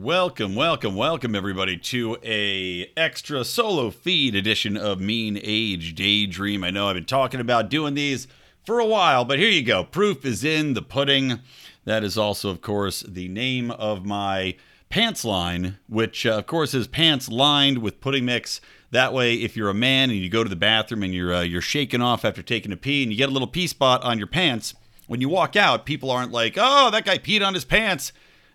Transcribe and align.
Welcome, 0.00 0.56
welcome, 0.56 0.96
welcome 0.96 1.36
everybody 1.36 1.76
to 1.76 2.18
a 2.24 2.90
extra 2.96 3.44
solo 3.44 3.90
feed 3.90 4.34
edition 4.34 4.76
of 4.76 5.00
Mean 5.00 5.38
Age 5.40 5.94
Daydream. 5.94 6.64
I 6.64 6.70
know 6.70 6.88
I've 6.88 6.96
been 6.96 7.04
talking 7.04 7.38
about 7.38 7.70
doing 7.70 7.94
these 7.94 8.26
for 8.66 8.80
a 8.80 8.86
while, 8.86 9.24
but 9.24 9.38
here 9.38 9.48
you 9.48 9.62
go. 9.62 9.84
Proof 9.84 10.24
is 10.24 10.42
in 10.42 10.74
the 10.74 10.82
pudding. 10.82 11.38
That 11.84 12.02
is 12.02 12.18
also, 12.18 12.50
of 12.50 12.60
course, 12.60 13.02
the 13.02 13.28
name 13.28 13.70
of 13.70 14.04
my 14.04 14.56
pants 14.90 15.24
line, 15.24 15.78
which, 15.88 16.26
uh, 16.26 16.38
of 16.38 16.46
course, 16.46 16.74
is 16.74 16.88
pants 16.88 17.28
lined 17.28 17.78
with 17.78 18.00
pudding 18.00 18.24
mix. 18.24 18.60
That 18.90 19.12
way, 19.12 19.36
if 19.36 19.56
you're 19.56 19.70
a 19.70 19.74
man 19.74 20.10
and 20.10 20.18
you 20.18 20.28
go 20.28 20.42
to 20.42 20.50
the 20.50 20.56
bathroom 20.56 21.04
and 21.04 21.14
you're 21.14 21.32
uh, 21.32 21.42
you're 21.42 21.62
shaking 21.62 22.02
off 22.02 22.24
after 22.24 22.42
taking 22.42 22.72
a 22.72 22.76
pee 22.76 23.04
and 23.04 23.12
you 23.12 23.16
get 23.16 23.28
a 23.28 23.32
little 23.32 23.46
pee 23.46 23.68
spot 23.68 24.02
on 24.02 24.18
your 24.18 24.26
pants, 24.26 24.74
when 25.06 25.20
you 25.20 25.28
walk 25.28 25.54
out, 25.54 25.86
people 25.86 26.10
aren't 26.10 26.32
like, 26.32 26.54
"Oh, 26.58 26.90
that 26.90 27.04
guy 27.04 27.16
peed 27.16 27.46
on 27.46 27.54
his 27.54 27.64
pants." 27.64 28.12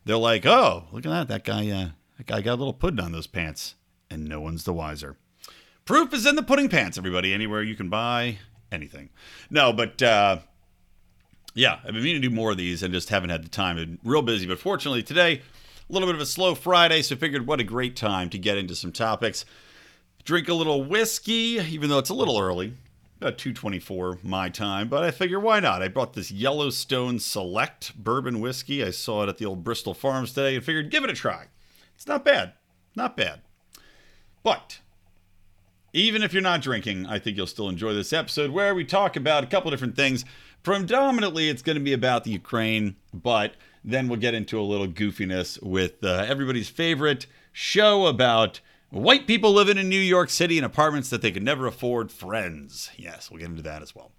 They're 0.09 0.17
like, 0.17 0.43
"Oh, 0.43 0.85
look 0.91 1.05
at 1.05 1.09
that! 1.09 1.27
That 1.27 1.43
guy, 1.43 1.69
uh, 1.69 1.89
that 2.17 2.25
guy 2.25 2.41
got 2.41 2.55
a 2.55 2.55
little 2.55 2.73
pudding 2.73 2.99
on 2.99 3.11
those 3.11 3.27
pants," 3.27 3.75
and 4.09 4.25
no 4.25 4.41
one's 4.41 4.63
the 4.63 4.73
wiser. 4.73 5.17
Proof 5.85 6.15
is 6.15 6.25
in 6.25 6.35
the 6.35 6.41
pudding 6.41 6.67
pants, 6.67 6.97
everybody. 6.97 7.31
Anywhere 7.31 7.61
you 7.61 7.75
can 7.75 7.89
buy 7.89 8.39
anything. 8.71 9.11
No, 9.51 9.71
but 9.71 10.01
uh, 10.01 10.39
yeah, 11.53 11.77
I've 11.85 11.93
been 11.93 12.01
meaning 12.01 12.23
to 12.23 12.27
do 12.27 12.33
more 12.33 12.49
of 12.49 12.57
these 12.57 12.81
and 12.81 12.91
just 12.91 13.09
haven't 13.09 13.29
had 13.29 13.43
the 13.43 13.49
time. 13.49 13.75
Been 13.75 13.99
real 14.03 14.23
busy, 14.23 14.47
but 14.47 14.57
fortunately 14.57 15.03
today, 15.03 15.43
a 15.87 15.93
little 15.93 16.07
bit 16.07 16.15
of 16.15 16.21
a 16.21 16.25
slow 16.25 16.55
Friday, 16.55 17.03
so 17.03 17.15
figured 17.15 17.45
what 17.45 17.59
a 17.59 17.63
great 17.63 17.95
time 17.95 18.31
to 18.31 18.39
get 18.39 18.57
into 18.57 18.73
some 18.73 18.91
topics. 18.91 19.45
Drink 20.23 20.49
a 20.49 20.55
little 20.55 20.83
whiskey, 20.83 21.59
even 21.59 21.87
though 21.87 21.99
it's 21.99 22.09
a 22.09 22.15
little 22.15 22.39
early, 22.39 22.73
about 23.21 23.37
224 23.37 24.19
my 24.23 24.47
time, 24.47 24.87
but 24.87 25.03
I 25.03 25.11
figure 25.11 25.39
why 25.39 25.59
not? 25.59 25.81
I 25.81 25.89
brought 25.89 26.13
this 26.13 26.31
Yellowstone 26.31 27.19
Select 27.19 28.01
bourbon 28.01 28.39
whiskey. 28.39 28.83
I 28.83 28.91
saw 28.91 29.23
it 29.23 29.29
at 29.29 29.37
the 29.37 29.45
old 29.45 29.63
Bristol 29.63 29.93
Farms 29.93 30.31
today 30.31 30.55
and 30.55 30.63
figured 30.63 30.89
give 30.89 31.03
it 31.03 31.09
a 31.09 31.13
try. 31.13 31.47
It's 31.95 32.07
not 32.07 32.23
bad. 32.23 32.53
Not 32.95 33.17
bad. 33.17 33.41
But 34.41 34.79
even 35.91 36.23
if 36.23 36.31
you're 36.31 36.41
not 36.41 36.61
drinking, 36.61 37.07
I 37.07 37.19
think 37.19 37.35
you'll 37.35 37.47
still 37.47 37.67
enjoy 37.67 37.93
this 37.93 38.13
episode 38.13 38.51
where 38.51 38.73
we 38.73 38.85
talk 38.85 39.17
about 39.17 39.43
a 39.43 39.47
couple 39.47 39.69
different 39.69 39.97
things. 39.97 40.23
Predominantly, 40.63 41.49
it's 41.49 41.61
going 41.61 41.77
to 41.77 41.83
be 41.83 41.93
about 41.93 42.23
the 42.23 42.31
Ukraine, 42.31 42.95
but 43.13 43.55
then 43.83 44.07
we'll 44.07 44.19
get 44.19 44.33
into 44.33 44.57
a 44.59 44.61
little 44.61 44.87
goofiness 44.87 45.61
with 45.61 46.03
uh, 46.05 46.25
everybody's 46.27 46.69
favorite 46.69 47.25
show 47.51 48.07
about 48.07 48.61
white 48.89 49.27
people 49.27 49.51
living 49.51 49.77
in 49.77 49.89
New 49.89 49.99
York 49.99 50.29
City 50.29 50.57
in 50.57 50.63
apartments 50.63 51.09
that 51.09 51.21
they 51.21 51.31
could 51.31 51.43
never 51.43 51.67
afford. 51.67 52.11
Friends. 52.11 52.89
Yes, 52.97 53.29
we'll 53.29 53.39
get 53.39 53.49
into 53.49 53.63
that 53.63 53.81
as 53.81 53.95
well. 53.95 54.11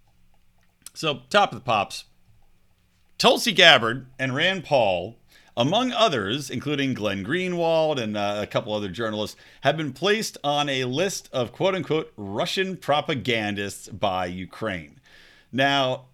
So, 0.94 1.20
top 1.30 1.52
of 1.52 1.58
the 1.58 1.64
pops 1.64 2.04
Tulsi 3.18 3.52
Gabbard 3.52 4.06
and 4.18 4.34
Rand 4.34 4.64
Paul 4.64 5.16
among 5.56 5.92
others, 5.92 6.48
including 6.48 6.94
Glenn 6.94 7.24
Greenwald 7.24 8.00
and 8.00 8.16
uh, 8.16 8.38
a 8.40 8.46
couple 8.46 8.72
other 8.72 8.88
journalists, 8.88 9.36
have 9.60 9.76
been 9.76 9.92
placed 9.92 10.38
on 10.42 10.68
a 10.68 10.84
list 10.84 11.28
of 11.32 11.52
quote 11.52 11.74
unquote 11.74 12.12
Russian 12.16 12.76
propagandists 12.76 13.88
by 13.88 14.26
Ukraine. 14.26 15.00
Now, 15.52 16.06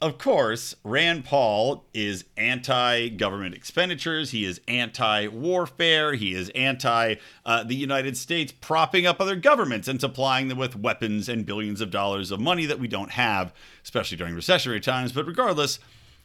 of 0.00 0.16
course, 0.16 0.74
Rand 0.82 1.26
Paul 1.26 1.84
is 1.92 2.24
anti 2.36 3.10
government 3.10 3.54
expenditures. 3.54 4.30
He 4.30 4.46
is 4.46 4.60
anti 4.66 5.28
warfare. 5.28 6.14
He 6.14 6.34
is 6.34 6.48
anti 6.50 7.16
uh, 7.44 7.64
the 7.64 7.74
United 7.74 8.16
States 8.16 8.50
propping 8.50 9.06
up 9.06 9.20
other 9.20 9.36
governments 9.36 9.88
and 9.88 10.00
supplying 10.00 10.48
them 10.48 10.56
with 10.56 10.74
weapons 10.74 11.28
and 11.28 11.44
billions 11.44 11.82
of 11.82 11.90
dollars 11.90 12.30
of 12.30 12.40
money 12.40 12.64
that 12.64 12.78
we 12.78 12.88
don't 12.88 13.10
have, 13.10 13.52
especially 13.84 14.16
during 14.16 14.34
recessionary 14.34 14.80
times. 14.80 15.12
But 15.12 15.26
regardless, 15.26 15.78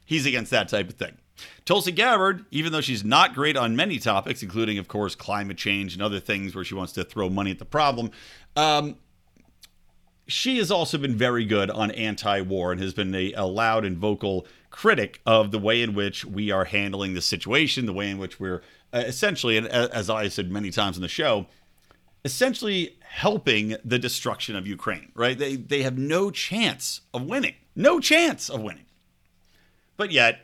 he's 0.06 0.26
against 0.26 0.52
that 0.52 0.70
type 0.70 0.88
of 0.88 0.96
thing. 0.96 1.18
Tulsi 1.66 1.92
Gabbard, 1.92 2.46
even 2.52 2.72
though 2.72 2.80
she's 2.80 3.04
not 3.04 3.36
great 3.36 3.58
on 3.58 3.76
many 3.76 4.00
topics, 4.00 4.42
including, 4.42 4.78
of 4.78 4.88
course, 4.88 5.16
climate 5.16 5.58
change 5.58 5.94
and 5.94 6.02
other 6.02 6.22
things 6.22 6.56
where 6.56 6.64
she 6.64 6.76
wants 6.76 6.94
to 6.94 7.04
throw 7.04 7.30
money 7.30 7.52
at 7.52 7.60
the 7.60 7.66
problem, 7.66 8.12
um, 8.56 8.96
she 10.28 10.58
has 10.58 10.72
also 10.72 10.98
been 10.98 11.16
very 11.16 11.46
good 11.46 11.70
on 11.70 11.92
anti 11.92 12.42
war 12.42 12.72
and 12.72 12.82
has 12.82 12.94
been 12.94 13.14
a, 13.14 13.34
a, 13.34 13.46
loud 13.46 13.86
and 13.86 13.98
vocal 13.98 14.48
critic 14.72 15.22
of 15.26 15.52
the 15.52 15.60
way 15.60 15.82
in 15.82 15.94
which 15.94 16.26
we 16.26 16.52
are 16.52 16.66
handling 16.66 17.14
the 17.14 17.22
situation, 17.22 17.86
the 17.86 17.94
way 17.94 18.10
in 18.10 18.18
which 18.18 18.40
we're 18.40 18.62
uh, 18.94 19.04
essentially, 19.06 19.58
and 19.58 19.68
as 19.68 20.10
I 20.10 20.28
said 20.28 20.52
many 20.52 20.72
times 20.72 20.96
in 20.96 21.02
the 21.02 21.08
show, 21.08 21.48
essentially 22.24 22.98
helping 23.02 23.76
the 23.86 24.00
destruction 24.00 24.56
of 24.56 24.66
Ukraine, 24.66 25.12
right? 25.14 25.38
They, 25.38 25.56
they 25.56 25.84
have 25.84 25.98
no 25.98 26.32
chance 26.32 27.02
of 27.14 27.24
winning. 27.24 27.56
No 27.76 28.00
chance 28.00 28.50
of 28.50 28.62
winning. 28.62 28.86
But 29.98 30.12
yet, 30.12 30.40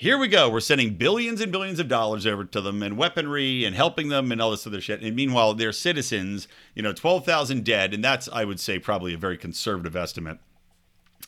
here 0.00 0.16
we 0.16 0.28
go. 0.28 0.48
We're 0.48 0.60
sending 0.60 0.94
billions 0.94 1.42
and 1.42 1.52
billions 1.52 1.78
of 1.78 1.86
dollars 1.86 2.26
over 2.26 2.46
to 2.46 2.62
them 2.62 2.82
and 2.82 2.96
weaponry 2.96 3.66
and 3.66 3.76
helping 3.76 4.08
them 4.08 4.32
and 4.32 4.40
all 4.40 4.50
this 4.50 4.66
other 4.66 4.80
shit. 4.80 5.02
And 5.02 5.14
meanwhile, 5.14 5.52
their 5.52 5.72
citizens, 5.72 6.48
you 6.74 6.80
know, 6.80 6.94
12,000 6.94 7.66
dead. 7.66 7.92
And 7.92 8.02
that's, 8.02 8.26
I 8.32 8.46
would 8.46 8.58
say, 8.58 8.78
probably 8.78 9.12
a 9.12 9.18
very 9.18 9.36
conservative 9.36 9.94
estimate. 9.94 10.38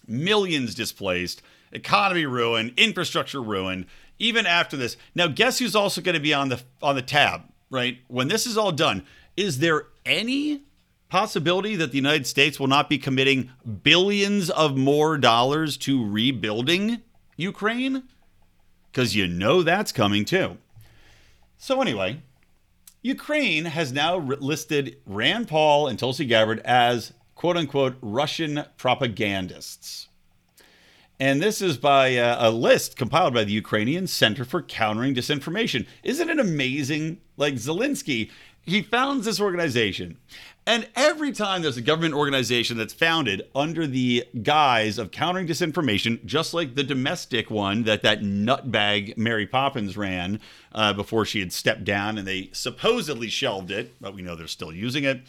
Millions 0.09 0.75
displaced, 0.75 1.43
economy 1.71 2.25
ruined, 2.25 2.73
infrastructure 2.79 3.43
ruined, 3.43 3.85
even 4.19 4.47
after 4.47 4.79
this. 4.79 4.97
Now, 5.15 5.27
guess 5.27 5.59
who's 5.59 5.77
also 5.77 6.01
going 6.01 6.15
to 6.15 6.21
be 6.21 6.33
on 6.33 6.49
the 6.49 6.63
on 6.83 6.95
the 6.95 7.03
tab, 7.03 7.43
right? 7.69 7.99
When 8.09 8.29
this 8.29 8.47
is 8.47 8.57
all 8.57 8.73
done, 8.73 9.05
is 9.37 9.59
there 9.59 9.89
any 10.07 10.63
possibility 11.11 11.77
that 11.77 11.91
the 11.91 11.99
United 11.99 12.27
States 12.27 12.59
will 12.59 12.69
not 12.69 12.89
be 12.89 12.97
committing 12.97 13.51
billions 13.83 14.49
of 14.49 14.79
more 14.79 15.19
dollars 15.19 15.77
to 15.77 16.11
rebuilding 16.11 17.03
Ukraine? 17.37 18.05
Because 18.93 19.17
you 19.17 19.27
know 19.27 19.63
that's 19.63 19.91
coming 19.91 20.25
too. 20.25 20.59
So, 21.57 21.81
anyway, 21.81 22.21
Ukraine 23.03 23.65
has 23.65 23.93
now 23.93 24.19
listed 24.19 24.99
Rand 25.07 25.49
Paul 25.49 25.89
and 25.89 25.99
Tulsi 25.99 26.25
Gabbard 26.25 26.61
as 26.61 27.13
quote 27.35 27.57
unquote 27.57 27.97
Russian 28.01 28.65
propagandists. 28.77 30.09
And 31.19 31.41
this 31.41 31.63
is 31.63 31.77
by 31.79 32.09
a, 32.09 32.49
a, 32.49 32.51
list 32.51 32.97
compiled 32.97 33.33
by 33.35 33.45
the 33.45 33.53
Ukrainian 33.53 34.09
Center 34.09 34.45
for 34.45 34.61
Countering 34.61 35.15
Disinformation. 35.15 35.87
Isn't 36.03 36.31
it 36.31 36.41
amazing? 36.41 37.21
Like 37.37 37.55
Zelensky, 37.55 38.31
he 38.65 38.83
founds 38.83 39.25
this 39.25 39.41
organization 39.41 40.17
and 40.65 40.89
every 40.95 41.33
time 41.33 41.63
there's 41.63 41.77
a 41.77 41.83
government 41.83 42.15
organization 42.15 42.77
that's 42.77 42.95
founded 42.95 43.43
under 43.53 43.85
the 43.85 44.25
guise 44.43 44.97
of 44.97 45.11
countering 45.11 45.49
disinformation, 45.49 46.25
just 46.25 46.55
like 46.55 46.77
the 46.77 46.85
domestic 46.85 47.51
one 47.51 47.83
that 47.83 48.03
that 48.03 48.21
nutbag 48.21 49.17
Mary 49.17 49.47
Poppins 49.47 49.97
ran 49.97 50.39
uh, 50.73 50.93
before 50.93 51.25
she 51.25 51.41
had 51.41 51.53
stepped 51.53 51.83
down 51.83 52.17
and 52.17 52.29
they 52.29 52.49
supposedly 52.53 53.29
shelved 53.29 53.73
it, 53.73 53.93
but 54.01 54.15
we 54.15 54.23
know 54.23 54.37
they're 54.37 54.47
still 54.47 54.73
using 54.73 55.03
it, 55.03 55.23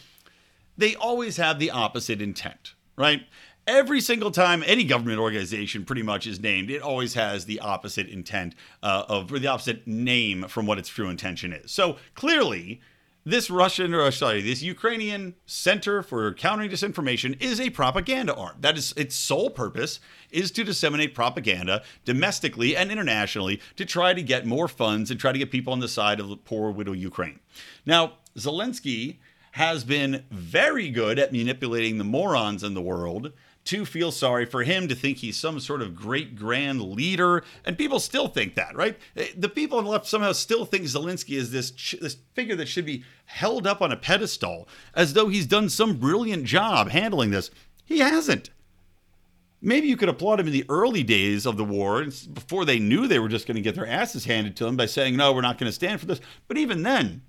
they 0.77 0.95
always 0.95 1.37
have 1.37 1.57
the 1.57 1.71
opposite 1.71 2.21
intent, 2.21 2.75
right? 2.95 3.23
Every 3.65 4.01
single 4.01 4.29
time 4.29 4.63
any 4.67 4.83
government 4.83 5.19
organization 5.19 5.83
pretty 5.83 6.03
much 6.03 6.27
is 6.27 6.39
named, 6.39 6.69
it 6.69 6.81
always 6.81 7.15
has 7.15 7.45
the 7.45 7.59
opposite 7.59 8.07
intent 8.07 8.53
uh, 8.83 9.05
of, 9.09 9.33
or 9.33 9.39
the 9.39 9.47
opposite 9.47 9.87
name 9.87 10.43
from 10.47 10.67
what 10.67 10.77
its 10.77 10.89
true 10.89 11.09
intention 11.09 11.53
is. 11.53 11.71
So 11.71 11.97
clearly, 12.13 12.81
this 13.25 13.49
Russian, 13.49 13.93
or 13.93 14.11
sorry, 14.11 14.41
this 14.41 14.61
Ukrainian 14.61 15.35
Center 15.45 16.03
for 16.03 16.33
Countering 16.33 16.69
Disinformation 16.69 17.41
is 17.41 17.59
a 17.59 17.69
propaganda 17.69 18.35
arm. 18.35 18.57
That 18.59 18.77
is 18.77 18.93
its 18.97 19.15
sole 19.15 19.49
purpose 19.49 19.99
is 20.29 20.51
to 20.51 20.63
disseminate 20.63 21.15
propaganda 21.15 21.83
domestically 22.05 22.75
and 22.75 22.91
internationally 22.91 23.61
to 23.77 23.85
try 23.85 24.13
to 24.13 24.21
get 24.21 24.45
more 24.45 24.67
funds 24.67 25.09
and 25.09 25.19
try 25.19 25.31
to 25.31 25.39
get 25.39 25.51
people 25.51 25.71
on 25.71 25.79
the 25.79 25.87
side 25.87 26.19
of 26.19 26.27
the 26.27 26.37
poor 26.37 26.71
widow 26.71 26.91
Ukraine. 26.91 27.39
Now, 27.85 28.13
Zelensky 28.37 29.17
has 29.51 29.83
been 29.83 30.25
very 30.31 30.89
good 30.89 31.19
at 31.19 31.31
manipulating 31.31 31.99
the 31.99 32.03
morons 32.03 32.63
in 32.63 32.73
the 32.73 32.81
world 32.81 33.31
to 33.65 33.85
feel 33.85 34.11
sorry 34.11 34.45
for 34.45 34.63
him, 34.63 34.87
to 34.87 34.95
think 34.95 35.17
he's 35.17 35.37
some 35.37 35.59
sort 35.59 35.81
of 35.81 35.95
great 35.95 36.35
grand 36.35 36.81
leader. 36.81 37.43
And 37.63 37.77
people 37.77 37.99
still 37.99 38.27
think 38.27 38.55
that, 38.55 38.75
right? 38.75 38.97
Eh, 39.15 39.27
the 39.37 39.49
people 39.49 39.77
on 39.77 39.85
the 39.85 39.89
left 39.89 40.05
somehow 40.05 40.33
still 40.33 40.65
think 40.65 40.83
Zelensky 40.83 41.37
is 41.37 41.51
this, 41.51 41.71
this 41.99 42.17
figure 42.33 42.55
that 42.55 42.67
should 42.67 42.85
be 42.85 43.03
held 43.25 43.65
up 43.65 43.81
on 43.81 43.91
a 43.91 43.97
pedestal 43.97 44.67
as 44.93 45.13
though 45.13 45.29
he's 45.29 45.45
done 45.45 45.69
some 45.69 45.97
brilliant 45.97 46.45
job 46.45 46.89
handling 46.89 47.31
this. 47.31 47.49
He 47.85 47.99
hasn't. 47.99 48.49
Maybe 49.61 49.87
you 49.87 49.95
could 49.95 50.09
applaud 50.09 50.41
him 50.41 50.47
in 50.47 50.53
the 50.53 50.65
early 50.67 51.03
days 51.03 51.45
of 51.45 51.55
the 51.55 51.63
war, 51.63 52.03
before 52.33 52.65
they 52.65 52.79
knew 52.79 53.07
they 53.07 53.19
were 53.19 53.29
just 53.29 53.47
going 53.47 53.55
to 53.55 53.61
get 53.61 53.75
their 53.75 53.87
asses 53.87 54.25
handed 54.25 54.57
to 54.57 54.65
them 54.65 54.75
by 54.75 54.87
saying, 54.87 55.15
no, 55.15 55.31
we're 55.31 55.39
not 55.39 55.57
going 55.57 55.69
to 55.69 55.73
stand 55.73 56.01
for 56.01 56.05
this. 56.05 56.19
But 56.49 56.57
even 56.57 56.83
then, 56.83 57.21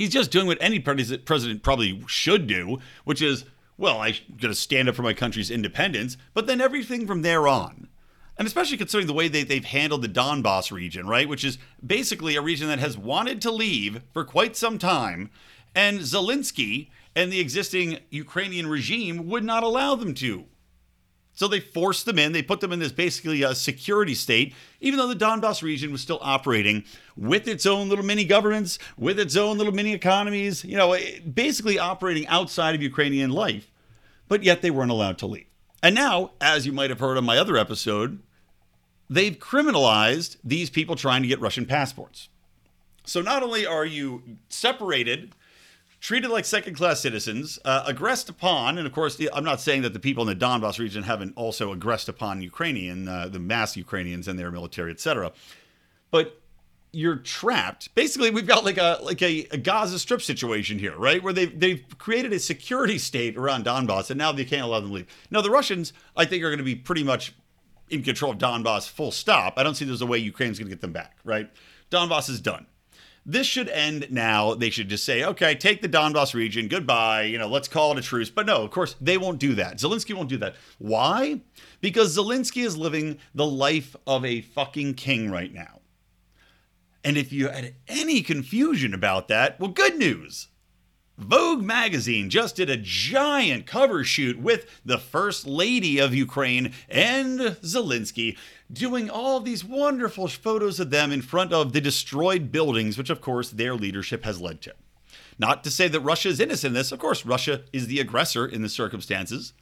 He's 0.00 0.08
just 0.08 0.30
doing 0.30 0.46
what 0.46 0.56
any 0.62 0.78
president 0.78 1.62
probably 1.62 2.02
should 2.06 2.46
do, 2.46 2.78
which 3.04 3.20
is, 3.20 3.44
well, 3.80 4.02
I'm 4.02 4.14
going 4.28 4.52
to 4.52 4.54
stand 4.54 4.90
up 4.90 4.94
for 4.94 5.02
my 5.02 5.14
country's 5.14 5.50
independence, 5.50 6.18
but 6.34 6.46
then 6.46 6.60
everything 6.60 7.06
from 7.06 7.22
there 7.22 7.48
on. 7.48 7.88
And 8.36 8.46
especially 8.46 8.76
considering 8.76 9.06
the 9.06 9.14
way 9.14 9.26
they, 9.26 9.42
they've 9.42 9.64
handled 9.64 10.02
the 10.02 10.08
Donbass 10.08 10.70
region, 10.70 11.08
right? 11.08 11.26
Which 11.26 11.44
is 11.44 11.56
basically 11.84 12.36
a 12.36 12.42
region 12.42 12.68
that 12.68 12.78
has 12.78 12.98
wanted 12.98 13.40
to 13.40 13.50
leave 13.50 14.02
for 14.12 14.22
quite 14.22 14.54
some 14.54 14.78
time. 14.78 15.30
And 15.74 16.00
Zelensky 16.00 16.90
and 17.16 17.32
the 17.32 17.40
existing 17.40 18.00
Ukrainian 18.10 18.66
regime 18.66 19.26
would 19.28 19.44
not 19.44 19.62
allow 19.62 19.94
them 19.94 20.12
to. 20.16 20.44
So 21.32 21.48
they 21.48 21.60
forced 21.60 22.04
them 22.04 22.18
in. 22.18 22.32
They 22.32 22.42
put 22.42 22.60
them 22.60 22.72
in 22.72 22.80
this 22.80 22.92
basically 22.92 23.42
a 23.42 23.54
security 23.54 24.14
state, 24.14 24.52
even 24.80 24.98
though 24.98 25.08
the 25.08 25.14
Donbass 25.14 25.62
region 25.62 25.90
was 25.90 26.02
still 26.02 26.18
operating 26.20 26.84
with 27.16 27.48
its 27.48 27.64
own 27.64 27.88
little 27.88 28.04
mini 28.04 28.24
governments, 28.24 28.78
with 28.98 29.18
its 29.18 29.36
own 29.36 29.56
little 29.56 29.72
mini 29.72 29.94
economies, 29.94 30.64
you 30.64 30.76
know, 30.76 30.94
basically 31.32 31.78
operating 31.78 32.26
outside 32.26 32.74
of 32.74 32.82
Ukrainian 32.82 33.30
life. 33.30 33.69
But 34.30 34.44
yet 34.44 34.62
they 34.62 34.70
weren't 34.70 34.92
allowed 34.92 35.18
to 35.18 35.26
leave. 35.26 35.46
And 35.82 35.94
now, 35.94 36.30
as 36.40 36.64
you 36.64 36.72
might 36.72 36.90
have 36.90 37.00
heard 37.00 37.18
on 37.18 37.24
my 37.24 37.36
other 37.36 37.56
episode, 37.56 38.22
they've 39.08 39.36
criminalized 39.36 40.36
these 40.44 40.70
people 40.70 40.94
trying 40.94 41.22
to 41.22 41.28
get 41.28 41.40
Russian 41.40 41.66
passports. 41.66 42.28
So 43.04 43.20
not 43.20 43.42
only 43.42 43.66
are 43.66 43.84
you 43.84 44.22
separated 44.48 45.34
treated 46.00 46.30
like 46.30 46.44
second 46.44 46.74
class 46.74 47.00
citizens, 47.00 47.58
uh, 47.64 47.82
aggressed 47.86 48.28
upon, 48.28 48.78
and 48.78 48.86
of 48.86 48.92
course, 48.92 49.20
I'm 49.34 49.44
not 49.44 49.60
saying 49.60 49.82
that 49.82 49.92
the 49.92 49.98
people 49.98 50.26
in 50.28 50.38
the 50.38 50.44
Donbass 50.46 50.78
region 50.78 51.02
haven't 51.02 51.34
also 51.36 51.72
aggressed 51.72 52.08
upon 52.08 52.40
Ukrainian, 52.40 53.08
uh, 53.08 53.28
the 53.28 53.40
mass 53.40 53.76
Ukrainians 53.76 54.26
and 54.26 54.38
their 54.38 54.50
military, 54.50 54.92
etc. 54.92 55.32
But 56.10 56.39
you're 56.92 57.16
trapped. 57.16 57.94
Basically, 57.94 58.30
we've 58.30 58.46
got 58.46 58.64
like 58.64 58.78
a 58.78 58.98
like 59.02 59.22
a, 59.22 59.46
a, 59.52 59.56
Gaza 59.56 59.98
Strip 59.98 60.22
situation 60.22 60.78
here, 60.78 60.96
right? 60.96 61.22
Where 61.22 61.32
they've 61.32 61.58
they've 61.58 61.84
created 61.98 62.32
a 62.32 62.38
security 62.38 62.98
state 62.98 63.36
around 63.36 63.64
Donbass, 63.64 64.10
and 64.10 64.18
now 64.18 64.32
they 64.32 64.44
can't 64.44 64.62
allow 64.62 64.80
them 64.80 64.90
to 64.90 64.94
leave. 64.96 65.06
Now, 65.30 65.40
the 65.40 65.50
Russians, 65.50 65.92
I 66.16 66.24
think, 66.24 66.42
are 66.42 66.48
going 66.48 66.58
to 66.58 66.64
be 66.64 66.76
pretty 66.76 67.04
much 67.04 67.34
in 67.88 68.02
control 68.02 68.32
of 68.32 68.38
Donbass, 68.38 68.88
full 68.88 69.12
stop. 69.12 69.54
I 69.56 69.62
don't 69.62 69.74
see 69.74 69.84
there's 69.84 70.02
a 70.02 70.06
way 70.06 70.18
Ukraine's 70.18 70.58
going 70.58 70.68
to 70.68 70.74
get 70.74 70.80
them 70.80 70.92
back, 70.92 71.16
right? 71.24 71.50
Donbass 71.90 72.28
is 72.28 72.40
done 72.40 72.66
this 73.26 73.46
should 73.46 73.68
end 73.68 74.06
now. 74.10 74.54
They 74.54 74.70
should 74.70 74.88
just 74.88 75.04
say, 75.04 75.24
okay, 75.24 75.54
take 75.54 75.82
the 75.82 75.88
Donbass 75.88 76.34
region, 76.34 76.68
goodbye, 76.68 77.22
you 77.22 77.38
know, 77.38 77.48
let's 77.48 77.68
call 77.68 77.92
it 77.92 77.98
a 77.98 78.02
truce. 78.02 78.30
But 78.30 78.46
no, 78.46 78.62
of 78.62 78.70
course, 78.70 78.96
they 79.00 79.18
won't 79.18 79.38
do 79.38 79.54
that. 79.56 79.78
Zelensky 79.78 80.14
won't 80.14 80.28
do 80.28 80.38
that. 80.38 80.56
Why? 80.78 81.40
Because 81.80 82.16
Zelensky 82.16 82.64
is 82.64 82.76
living 82.76 83.18
the 83.34 83.46
life 83.46 83.94
of 84.06 84.24
a 84.24 84.40
fucking 84.40 84.94
king 84.94 85.30
right 85.30 85.52
now. 85.52 85.79
And 87.02 87.16
if 87.16 87.32
you 87.32 87.48
had 87.48 87.74
any 87.88 88.22
confusion 88.22 88.92
about 88.92 89.28
that, 89.28 89.58
well, 89.58 89.70
good 89.70 89.96
news. 89.96 90.48
Vogue 91.16 91.62
magazine 91.62 92.30
just 92.30 92.56
did 92.56 92.70
a 92.70 92.78
giant 92.78 93.66
cover 93.66 94.02
shoot 94.02 94.38
with 94.38 94.66
the 94.86 94.98
First 94.98 95.46
Lady 95.46 95.98
of 95.98 96.14
Ukraine 96.14 96.72
and 96.88 97.38
Zelensky, 97.40 98.38
doing 98.72 99.10
all 99.10 99.40
these 99.40 99.62
wonderful 99.62 100.28
photos 100.28 100.80
of 100.80 100.88
them 100.88 101.12
in 101.12 101.20
front 101.20 101.52
of 101.52 101.74
the 101.74 101.80
destroyed 101.80 102.50
buildings, 102.50 102.96
which 102.96 103.10
of 103.10 103.20
course 103.20 103.50
their 103.50 103.74
leadership 103.74 104.24
has 104.24 104.40
led 104.40 104.62
to. 104.62 104.74
Not 105.38 105.62
to 105.64 105.70
say 105.70 105.88
that 105.88 106.00
Russia 106.00 106.28
is 106.28 106.40
innocent 106.40 106.70
in 106.70 106.74
this. 106.74 106.92
Of 106.92 106.98
course, 106.98 107.26
Russia 107.26 107.62
is 107.72 107.86
the 107.86 108.00
aggressor 108.00 108.46
in 108.46 108.62
the 108.62 108.68
circumstances. 108.68 109.52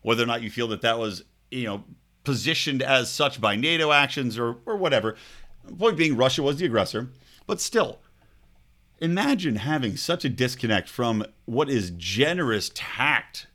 Whether 0.00 0.22
or 0.22 0.26
not 0.26 0.42
you 0.42 0.50
feel 0.50 0.68
that 0.68 0.82
that 0.82 0.98
was, 0.98 1.24
you 1.50 1.64
know, 1.64 1.84
positioned 2.24 2.82
as 2.82 3.10
such 3.10 3.40
by 3.40 3.56
NATO 3.56 3.92
actions 3.92 4.38
or, 4.38 4.56
or 4.66 4.76
whatever. 4.76 5.16
Point 5.78 5.96
being, 5.96 6.16
Russia 6.16 6.42
was 6.42 6.56
the 6.58 6.66
aggressor. 6.66 7.10
But 7.46 7.60
still, 7.60 7.98
Imagine 9.00 9.56
having 9.56 9.96
such 9.96 10.24
a 10.24 10.28
disconnect 10.28 10.88
from 10.88 11.24
what 11.46 11.68
is 11.68 11.92
generous 11.96 12.70
tact, 12.74 13.48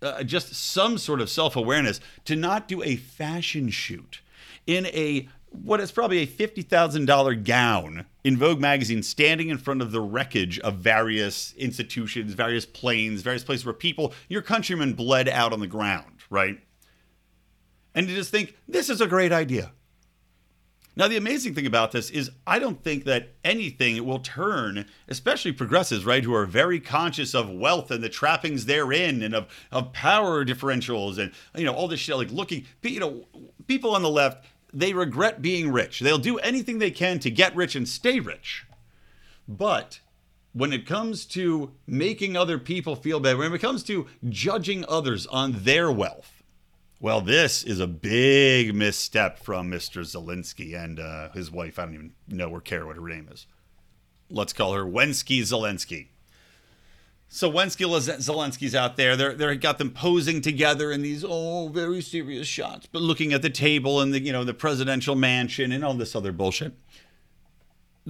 uh, 0.00 0.22
just 0.22 0.54
some 0.54 0.96
sort 0.96 1.20
of 1.20 1.28
self 1.28 1.56
awareness, 1.56 2.00
to 2.24 2.36
not 2.36 2.68
do 2.68 2.82
a 2.82 2.96
fashion 2.96 3.68
shoot 3.70 4.20
in 4.66 4.86
a 4.86 5.28
what 5.50 5.80
is 5.80 5.90
probably 5.90 6.18
a 6.18 6.26
$50,000 6.28 7.44
gown 7.44 8.06
in 8.22 8.36
Vogue 8.36 8.60
magazine 8.60 9.02
standing 9.02 9.48
in 9.48 9.58
front 9.58 9.82
of 9.82 9.90
the 9.90 10.00
wreckage 10.00 10.60
of 10.60 10.76
various 10.76 11.52
institutions, 11.54 12.34
various 12.34 12.64
planes, 12.64 13.22
various 13.22 13.42
places 13.42 13.66
where 13.66 13.74
people, 13.74 14.14
your 14.28 14.42
countrymen, 14.42 14.92
bled 14.92 15.28
out 15.28 15.52
on 15.52 15.58
the 15.58 15.66
ground, 15.66 16.20
right? 16.30 16.60
And 17.96 18.06
to 18.06 18.14
just 18.14 18.30
think, 18.30 18.56
this 18.68 18.88
is 18.88 19.00
a 19.00 19.08
great 19.08 19.32
idea. 19.32 19.72
Now, 21.00 21.08
the 21.08 21.16
amazing 21.16 21.54
thing 21.54 21.64
about 21.64 21.92
this 21.92 22.10
is 22.10 22.30
I 22.46 22.58
don't 22.58 22.84
think 22.84 23.04
that 23.04 23.30
anything 23.42 24.04
will 24.04 24.18
turn, 24.18 24.84
especially 25.08 25.50
progressives, 25.50 26.04
right, 26.04 26.22
who 26.22 26.34
are 26.34 26.44
very 26.44 26.78
conscious 26.78 27.34
of 27.34 27.48
wealth 27.48 27.90
and 27.90 28.04
the 28.04 28.10
trappings 28.10 28.66
therein 28.66 29.22
and 29.22 29.34
of, 29.34 29.46
of 29.72 29.94
power 29.94 30.44
differentials 30.44 31.16
and, 31.16 31.32
you 31.56 31.64
know, 31.64 31.72
all 31.72 31.88
this 31.88 32.00
shit, 32.00 32.16
like 32.16 32.30
looking, 32.30 32.66
you 32.82 33.00
know, 33.00 33.24
people 33.66 33.94
on 33.94 34.02
the 34.02 34.10
left, 34.10 34.44
they 34.74 34.92
regret 34.92 35.40
being 35.40 35.72
rich. 35.72 36.00
They'll 36.00 36.18
do 36.18 36.36
anything 36.36 36.80
they 36.80 36.90
can 36.90 37.18
to 37.20 37.30
get 37.30 37.56
rich 37.56 37.74
and 37.74 37.88
stay 37.88 38.20
rich. 38.20 38.66
But 39.48 40.00
when 40.52 40.70
it 40.70 40.86
comes 40.86 41.24
to 41.28 41.72
making 41.86 42.36
other 42.36 42.58
people 42.58 42.94
feel 42.94 43.20
bad, 43.20 43.38
when 43.38 43.54
it 43.54 43.58
comes 43.58 43.82
to 43.84 44.06
judging 44.28 44.84
others 44.86 45.26
on 45.28 45.62
their 45.64 45.90
wealth, 45.90 46.39
well, 47.00 47.22
this 47.22 47.62
is 47.62 47.80
a 47.80 47.86
big 47.86 48.74
misstep 48.74 49.38
from 49.38 49.70
Mr. 49.70 50.02
Zelensky 50.02 50.76
and 50.76 51.00
uh, 51.00 51.30
his 51.30 51.50
wife. 51.50 51.78
I 51.78 51.86
don't 51.86 51.94
even 51.94 52.12
know 52.28 52.50
or 52.50 52.60
care 52.60 52.86
what 52.86 52.96
her 52.96 53.08
name 53.08 53.28
is. 53.32 53.46
Let's 54.28 54.52
call 54.52 54.74
her 54.74 54.84
Wensky 54.84 55.40
Zelensky. 55.40 56.08
So 57.32 57.50
Wensky 57.50 57.86
Zelensky's 57.86 58.74
out 58.74 58.96
there. 58.96 59.16
They're 59.16 59.34
they 59.34 59.56
got 59.56 59.78
them 59.78 59.90
posing 59.90 60.42
together 60.42 60.92
in 60.92 61.00
these 61.00 61.24
oh 61.26 61.68
very 61.68 62.02
serious 62.02 62.46
shots, 62.46 62.86
but 62.90 63.02
looking 63.02 63.32
at 63.32 63.40
the 63.40 63.50
table 63.50 64.00
and 64.00 64.12
the 64.12 64.20
you 64.20 64.32
know 64.32 64.44
the 64.44 64.52
presidential 64.52 65.14
mansion 65.14 65.72
and 65.72 65.84
all 65.84 65.94
this 65.94 66.14
other 66.14 66.32
bullshit. 66.32 66.74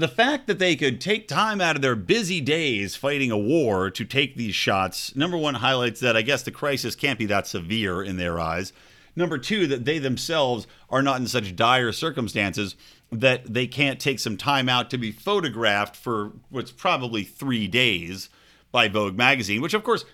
The 0.01 0.09
fact 0.09 0.47
that 0.47 0.59
they 0.59 0.77
could 0.77 0.99
take 0.99 1.29
time 1.29 1.61
out 1.61 1.77
of 1.77 1.83
their 1.83 1.95
busy 1.95 2.41
days 2.41 2.97
fighting 2.97 3.31
a 3.31 3.37
war 3.37 3.91
to 3.91 4.05
take 4.07 4.35
these 4.35 4.55
shots, 4.55 5.15
number 5.15 5.37
one, 5.37 5.57
highlights 5.57 6.01
that 6.01 6.17
I 6.17 6.23
guess 6.23 6.43
the 6.43 6.51
crisis 6.51 6.97
can't 6.97 7.19
be 7.19 7.27
that 7.27 7.47
severe 7.47 8.03
in 8.03 8.17
their 8.17 8.41
eyes. 8.41 8.73
Number 9.15 9.37
two, 9.37 9.67
that 9.67 9.85
they 9.85 9.99
themselves 9.99 10.67
are 10.89 11.03
not 11.03 11.21
in 11.21 11.27
such 11.27 11.55
dire 11.55 11.93
circumstances 11.93 12.77
that 13.13 13.53
they 13.53 13.67
can't 13.67 14.01
take 14.01 14.21
some 14.21 14.39
time 14.39 14.71
out 14.71 14.89
to 14.89 14.97
be 14.97 15.13
photographed 15.13 15.97
for 15.97 16.33
what's 16.49 16.73
probably 16.73 17.23
three 17.23 17.69
days 17.69 18.31
by 18.73 18.89
Vogue 18.89 19.19
magazine, 19.19 19.61
which, 19.61 19.75
of 19.75 19.85
course, 19.85 20.07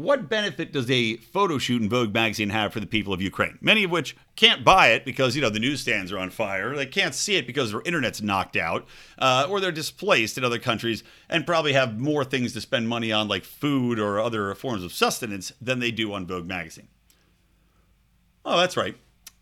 what 0.00 0.28
benefit 0.28 0.72
does 0.72 0.90
a 0.90 1.16
photo 1.16 1.58
shoot 1.58 1.82
in 1.82 1.88
Vogue 1.88 2.14
magazine 2.14 2.50
have 2.50 2.72
for 2.72 2.80
the 2.80 2.86
people 2.86 3.12
of 3.12 3.20
Ukraine? 3.20 3.58
Many 3.60 3.84
of 3.84 3.90
which 3.90 4.16
can't 4.36 4.64
buy 4.64 4.88
it 4.88 5.04
because 5.04 5.36
you 5.36 5.42
know 5.42 5.50
the 5.50 5.58
newsstands 5.58 6.10
are 6.10 6.18
on 6.18 6.30
fire. 6.30 6.74
They 6.74 6.86
can't 6.86 7.14
see 7.14 7.36
it 7.36 7.46
because 7.46 7.72
their 7.72 7.82
internet's 7.82 8.22
knocked 8.22 8.56
out, 8.56 8.86
uh, 9.18 9.46
or 9.48 9.60
they're 9.60 9.72
displaced 9.72 10.38
in 10.38 10.44
other 10.44 10.58
countries 10.58 11.04
and 11.28 11.46
probably 11.46 11.74
have 11.74 11.98
more 11.98 12.24
things 12.24 12.52
to 12.54 12.60
spend 12.60 12.88
money 12.88 13.12
on, 13.12 13.28
like 13.28 13.44
food 13.44 13.98
or 13.98 14.18
other 14.18 14.54
forms 14.54 14.82
of 14.82 14.92
sustenance, 14.92 15.52
than 15.60 15.78
they 15.78 15.90
do 15.90 16.12
on 16.12 16.26
Vogue 16.26 16.46
magazine. 16.46 16.88
Oh, 18.44 18.58
that's 18.58 18.76
right. 18.76 18.96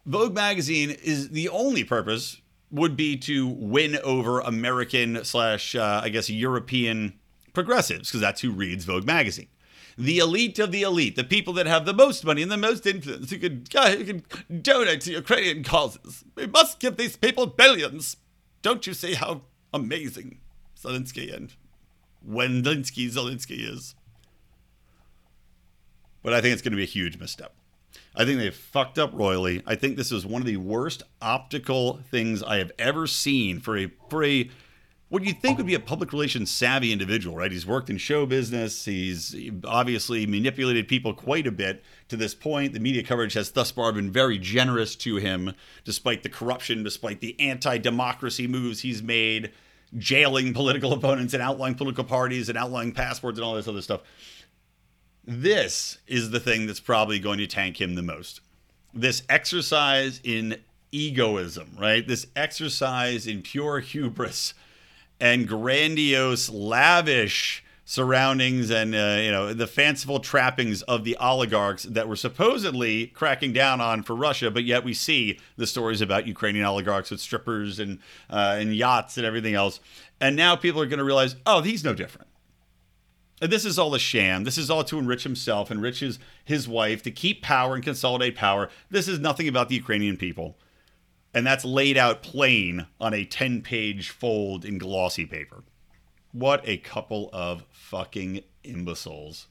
Vogue 0.06 0.34
magazine 0.34 0.90
is 0.90 1.30
the 1.30 1.48
only 1.50 1.84
purpose 1.84 2.40
would 2.70 2.96
be 2.96 3.16
to 3.16 3.46
win 3.46 3.98
over 4.02 4.40
American 4.40 5.24
slash 5.24 5.74
uh, 5.74 6.00
I 6.02 6.08
guess 6.08 6.28
European 6.28 7.18
progressives 7.54 8.08
because 8.08 8.20
that's 8.20 8.40
who 8.40 8.50
reads 8.50 8.84
Vogue 8.84 9.06
magazine 9.06 9.48
the 9.98 10.18
elite 10.18 10.60
of 10.60 10.70
the 10.70 10.82
elite, 10.82 11.16
the 11.16 11.24
people 11.24 11.52
that 11.54 11.66
have 11.66 11.84
the 11.84 11.92
most 11.92 12.24
money 12.24 12.40
and 12.40 12.52
the 12.52 12.56
most 12.56 12.86
influence, 12.86 13.30
who 13.30 13.38
can, 13.38 13.64
uh, 13.74 13.90
who 13.90 14.04
can 14.04 14.22
donate 14.62 15.00
to 15.02 15.12
Ukrainian 15.12 15.64
causes. 15.64 16.24
We 16.36 16.46
must 16.46 16.78
give 16.78 16.96
these 16.96 17.16
people 17.16 17.46
billions. 17.46 18.16
Don't 18.62 18.86
you 18.86 18.94
see 18.94 19.14
how 19.14 19.42
amazing 19.74 20.38
Zelensky 20.80 21.34
and 21.34 21.52
Wendinsky 22.26 23.10
Zelensky 23.10 23.68
is? 23.68 23.96
But 26.22 26.32
I 26.32 26.40
think 26.40 26.52
it's 26.52 26.62
going 26.62 26.72
to 26.72 26.76
be 26.76 26.84
a 26.84 26.86
huge 26.86 27.18
misstep. 27.18 27.54
I 28.14 28.24
think 28.24 28.38
they 28.38 28.50
fucked 28.50 28.98
up 28.98 29.10
royally. 29.12 29.62
I 29.66 29.74
think 29.74 29.96
this 29.96 30.12
is 30.12 30.24
one 30.24 30.42
of 30.42 30.46
the 30.46 30.56
worst 30.58 31.02
optical 31.20 32.00
things 32.10 32.42
I 32.42 32.58
have 32.58 32.70
ever 32.78 33.06
seen 33.06 33.60
for 33.60 33.76
a 33.76 33.90
for 34.08 34.24
a 34.24 34.50
what 35.08 35.24
you 35.24 35.32
think 35.32 35.56
would 35.56 35.66
be 35.66 35.74
a 35.74 35.80
public 35.80 36.12
relations 36.12 36.50
savvy 36.50 36.92
individual, 36.92 37.36
right? 37.36 37.50
He's 37.50 37.66
worked 37.66 37.88
in 37.88 37.96
show 37.96 38.26
business. 38.26 38.84
He's 38.84 39.34
obviously 39.64 40.26
manipulated 40.26 40.86
people 40.86 41.14
quite 41.14 41.46
a 41.46 41.52
bit 41.52 41.82
to 42.08 42.16
this 42.16 42.34
point. 42.34 42.74
The 42.74 42.80
media 42.80 43.02
coverage 43.02 43.32
has 43.32 43.50
thus 43.50 43.70
far 43.70 43.90
been 43.92 44.10
very 44.10 44.38
generous 44.38 44.94
to 44.96 45.16
him, 45.16 45.54
despite 45.84 46.22
the 46.22 46.28
corruption, 46.28 46.82
despite 46.82 47.20
the 47.20 47.38
anti 47.40 47.78
democracy 47.78 48.46
moves 48.46 48.80
he's 48.80 49.02
made, 49.02 49.52
jailing 49.96 50.52
political 50.52 50.92
opponents 50.94 51.32
and 51.32 51.42
outlawing 51.42 51.74
political 51.74 52.04
parties 52.04 52.50
and 52.50 52.58
outlawing 52.58 52.92
passports 52.92 53.38
and 53.38 53.44
all 53.44 53.54
this 53.54 53.68
other 53.68 53.82
stuff. 53.82 54.02
This 55.24 55.98
is 56.06 56.30
the 56.30 56.40
thing 56.40 56.66
that's 56.66 56.80
probably 56.80 57.18
going 57.18 57.38
to 57.38 57.46
tank 57.46 57.80
him 57.80 57.94
the 57.94 58.02
most. 58.02 58.40
This 58.92 59.22
exercise 59.28 60.20
in 60.22 60.58
egoism, 60.92 61.76
right? 61.78 62.06
This 62.06 62.26
exercise 62.36 63.26
in 63.26 63.42
pure 63.42 63.80
hubris 63.80 64.54
and 65.20 65.46
grandiose, 65.46 66.48
lavish 66.48 67.64
surroundings 67.84 68.70
and 68.70 68.94
uh, 68.94 69.16
you 69.18 69.30
know 69.30 69.54
the 69.54 69.66
fanciful 69.66 70.20
trappings 70.20 70.82
of 70.82 71.04
the 71.04 71.16
oligarchs 71.16 71.84
that 71.84 72.06
were 72.06 72.16
supposedly 72.16 73.06
cracking 73.06 73.52
down 73.52 73.80
on 73.80 74.02
for 74.02 74.14
Russia, 74.14 74.50
but 74.50 74.64
yet 74.64 74.84
we 74.84 74.92
see 74.92 75.38
the 75.56 75.66
stories 75.66 76.02
about 76.02 76.26
Ukrainian 76.26 76.66
oligarchs 76.66 77.10
with 77.10 77.18
strippers 77.18 77.78
and 77.78 77.98
uh, 78.28 78.56
and 78.58 78.76
yachts 78.76 79.16
and 79.16 79.24
everything 79.24 79.54
else, 79.54 79.80
and 80.20 80.36
now 80.36 80.54
people 80.54 80.82
are 80.82 80.86
going 80.86 80.98
to 80.98 81.04
realize, 81.04 81.36
oh, 81.46 81.62
he's 81.62 81.82
no 81.82 81.94
different. 81.94 82.28
And 83.40 83.52
this 83.52 83.64
is 83.64 83.78
all 83.78 83.94
a 83.94 83.98
sham. 83.98 84.44
This 84.44 84.58
is 84.58 84.70
all 84.70 84.84
to 84.84 84.98
enrich 84.98 85.22
himself, 85.22 85.70
enrich 85.70 86.00
his, 86.00 86.18
his 86.44 86.68
wife, 86.68 87.02
to 87.04 87.10
keep 87.10 87.40
power 87.40 87.74
and 87.74 87.84
consolidate 87.84 88.34
power. 88.34 88.68
This 88.90 89.06
is 89.06 89.20
nothing 89.20 89.46
about 89.46 89.68
the 89.68 89.76
Ukrainian 89.76 90.16
people. 90.16 90.56
And 91.34 91.46
that's 91.46 91.64
laid 91.64 91.96
out 91.96 92.22
plain 92.22 92.86
on 93.00 93.14
a 93.14 93.24
10 93.24 93.62
page 93.62 94.10
fold 94.10 94.64
in 94.64 94.78
glossy 94.78 95.26
paper. 95.26 95.62
What 96.32 96.62
a 96.66 96.78
couple 96.78 97.30
of 97.32 97.64
fucking 97.70 98.42
imbeciles. 98.64 99.46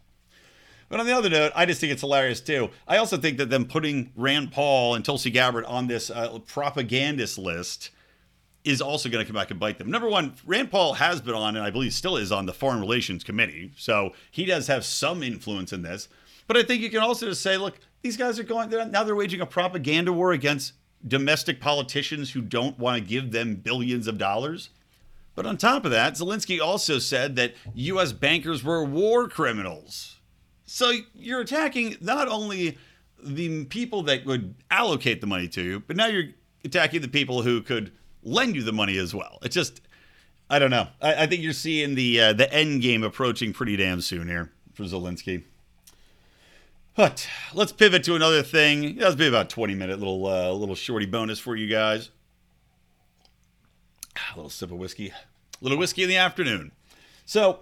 But 0.89 0.99
on 0.99 1.05
the 1.05 1.11
other 1.11 1.29
note, 1.29 1.51
I 1.55 1.65
just 1.65 1.81
think 1.81 1.91
it's 1.91 2.01
hilarious 2.01 2.39
too. 2.39 2.69
I 2.87 2.97
also 2.97 3.17
think 3.17 3.37
that 3.37 3.49
them 3.49 3.65
putting 3.65 4.11
Rand 4.15 4.51
Paul 4.51 4.95
and 4.95 5.03
Tulsi 5.03 5.29
Gabbard 5.29 5.65
on 5.65 5.87
this 5.87 6.09
uh, 6.09 6.39
propagandist 6.47 7.37
list 7.37 7.89
is 8.63 8.81
also 8.81 9.09
going 9.09 9.23
to 9.23 9.27
come 9.27 9.39
back 9.39 9.51
and 9.51 9.59
bite 9.59 9.77
them. 9.77 9.89
Number 9.89 10.09
one, 10.09 10.33
Rand 10.45 10.71
Paul 10.71 10.93
has 10.93 11.21
been 11.21 11.33
on, 11.33 11.55
and 11.55 11.65
I 11.65 11.69
believe 11.69 11.93
still 11.93 12.17
is 12.17 12.31
on 12.31 12.45
the 12.45 12.53
Foreign 12.53 12.81
Relations 12.81 13.23
Committee, 13.23 13.71
so 13.77 14.11
he 14.29 14.45
does 14.45 14.67
have 14.67 14.83
some 14.83 15.23
influence 15.23 15.71
in 15.71 15.83
this. 15.83 16.09
But 16.47 16.57
I 16.57 16.63
think 16.63 16.81
you 16.81 16.89
can 16.89 16.99
also 16.99 17.27
just 17.27 17.41
say, 17.41 17.57
look, 17.57 17.79
these 18.01 18.17
guys 18.17 18.39
are 18.39 18.43
going 18.43 18.69
they're, 18.69 18.85
now 18.85 19.03
they're 19.03 19.15
waging 19.15 19.41
a 19.41 19.45
propaganda 19.45 20.13
war 20.13 20.31
against 20.31 20.73
domestic 21.05 21.59
politicians 21.59 22.31
who 22.31 22.41
don't 22.41 22.77
want 22.79 23.01
to 23.01 23.07
give 23.07 23.31
them 23.31 23.55
billions 23.55 24.07
of 24.07 24.17
dollars. 24.17 24.69
But 25.35 25.45
on 25.45 25.57
top 25.57 25.85
of 25.85 25.91
that, 25.91 26.13
Zelensky 26.13 26.59
also 26.59 26.97
said 26.97 27.35
that 27.35 27.53
U.S. 27.75 28.11
bankers 28.11 28.63
were 28.63 28.83
war 28.83 29.27
criminals. 29.27 30.17
So 30.65 30.91
you're 31.13 31.41
attacking 31.41 31.97
not 32.01 32.27
only 32.27 32.77
the 33.23 33.65
people 33.65 34.03
that 34.03 34.25
would 34.25 34.55
allocate 34.71 35.21
the 35.21 35.27
money 35.27 35.47
to 35.49 35.61
you, 35.61 35.79
but 35.81 35.95
now 35.95 36.07
you're 36.07 36.29
attacking 36.65 37.01
the 37.01 37.07
people 37.07 37.43
who 37.43 37.61
could 37.61 37.91
lend 38.23 38.55
you 38.55 38.63
the 38.63 38.73
money 38.73 38.97
as 38.97 39.13
well. 39.13 39.39
It's 39.43 39.55
just, 39.55 39.81
I 40.49 40.59
don't 40.59 40.71
know. 40.71 40.87
I, 41.01 41.23
I 41.23 41.27
think 41.27 41.43
you're 41.43 41.53
seeing 41.53 41.95
the 41.95 42.19
uh, 42.19 42.33
the 42.33 42.51
end 42.51 42.81
game 42.81 43.03
approaching 43.03 43.53
pretty 43.53 43.77
damn 43.77 44.01
soon 44.01 44.27
here 44.27 44.51
for 44.73 44.83
Zelensky. 44.83 45.43
But 46.97 47.29
let's 47.53 47.71
pivot 47.71 48.03
to 48.05 48.15
another 48.15 48.41
thing. 48.41 48.95
That'll 48.95 49.15
be 49.15 49.27
about 49.27 49.51
20 49.51 49.75
minute 49.75 49.99
little 49.99 50.25
uh, 50.25 50.51
little 50.51 50.73
shorty 50.73 51.05
bonus 51.05 51.37
for 51.37 51.55
you 51.55 51.67
guys. 51.67 52.09
A 54.15 54.35
little 54.35 54.49
sip 54.49 54.71
of 54.71 54.79
whiskey, 54.79 55.09
a 55.09 55.13
little 55.61 55.77
whiskey 55.77 56.01
in 56.01 56.09
the 56.09 56.17
afternoon. 56.17 56.71
So 57.23 57.59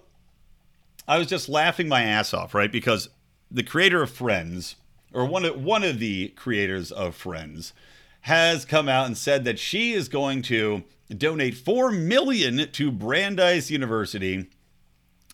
I 1.06 1.18
was 1.18 1.26
just 1.26 1.50
laughing 1.50 1.86
my 1.86 2.02
ass 2.02 2.32
off, 2.32 2.54
right? 2.54 2.72
Because 2.72 3.10
the 3.50 3.62
creator 3.62 4.02
of 4.02 4.10
Friends, 4.10 4.76
or 5.12 5.26
one 5.26 5.44
of 5.44 5.62
one 5.62 5.84
of 5.84 5.98
the 5.98 6.28
creators 6.28 6.90
of 6.90 7.14
Friends, 7.14 7.74
has 8.22 8.64
come 8.64 8.88
out 8.88 9.04
and 9.04 9.18
said 9.18 9.44
that 9.44 9.58
she 9.58 9.92
is 9.92 10.08
going 10.08 10.40
to 10.42 10.82
donate 11.14 11.56
four 11.56 11.90
million 11.90 12.70
to 12.72 12.90
Brandeis 12.90 13.70
University 13.70 14.46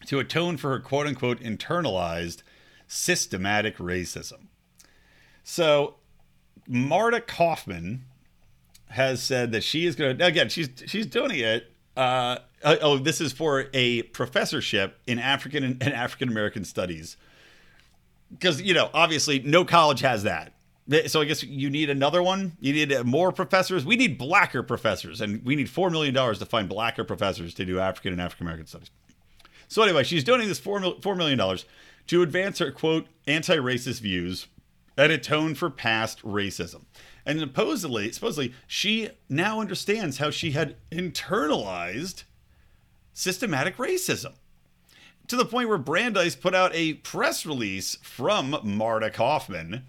to 0.06 0.18
atone 0.18 0.56
for 0.56 0.70
her 0.70 0.80
quote 0.80 1.06
unquote 1.06 1.38
internalized 1.38 2.42
systematic 2.92 3.78
racism. 3.78 4.48
So 5.42 5.94
Marta 6.68 7.20
Kauffman 7.20 8.04
has 8.90 9.22
said 9.22 9.52
that 9.52 9.64
she 9.64 9.86
is 9.86 9.96
going 9.96 10.18
to 10.18 10.24
again 10.24 10.48
she's 10.48 10.68
she's 10.86 11.06
doing 11.06 11.30
it. 11.32 11.72
Uh, 11.96 12.38
oh, 12.64 12.98
this 12.98 13.20
is 13.20 13.32
for 13.32 13.66
a 13.72 14.02
professorship 14.02 14.98
in 15.06 15.18
African 15.18 15.64
and 15.64 15.92
African 15.92 16.28
American 16.28 16.64
studies. 16.64 17.16
Because 18.30 18.60
you 18.60 18.74
know, 18.74 18.90
obviously, 18.94 19.40
no 19.40 19.64
college 19.64 20.00
has 20.00 20.22
that. 20.24 20.52
So 21.06 21.20
I 21.20 21.24
guess 21.24 21.42
you 21.42 21.70
need 21.70 21.90
another 21.90 22.22
one. 22.22 22.56
You 22.60 22.72
need 22.72 23.04
more 23.04 23.32
professors. 23.32 23.86
We 23.86 23.96
need 23.96 24.18
blacker 24.18 24.62
professors, 24.62 25.20
and 25.20 25.44
we 25.44 25.56
need 25.56 25.70
four 25.70 25.90
million 25.90 26.12
dollars 26.12 26.38
to 26.40 26.46
find 26.46 26.68
blacker 26.68 27.04
professors 27.04 27.54
to 27.54 27.64
do 27.64 27.78
African 27.78 28.12
and 28.12 28.20
African 28.20 28.46
American 28.46 28.66
studies. 28.66 28.90
So 29.68 29.82
anyway, 29.82 30.04
she's 30.04 30.24
donating 30.24 30.48
this 30.48 30.58
four 30.58 30.80
four 31.00 31.14
million 31.14 31.38
dollars 31.38 31.64
to 32.06 32.22
advance 32.22 32.58
her 32.58 32.70
quote 32.70 33.06
anti-racist 33.26 34.00
views 34.00 34.46
and 34.96 35.12
atone 35.12 35.54
for 35.54 35.70
past 35.70 36.22
racism. 36.22 36.82
And 37.24 37.38
supposedly, 37.38 38.10
supposedly, 38.12 38.52
she 38.66 39.10
now 39.28 39.60
understands 39.60 40.18
how 40.18 40.30
she 40.30 40.52
had 40.52 40.76
internalized 40.90 42.24
systematic 43.12 43.76
racism 43.76 44.34
to 45.28 45.36
the 45.36 45.44
point 45.44 45.68
where 45.68 45.78
Brandeis 45.78 46.34
put 46.34 46.54
out 46.54 46.74
a 46.74 46.94
press 46.94 47.46
release 47.46 47.96
from 48.02 48.58
Marta 48.64 49.10
Kauffman 49.10 49.86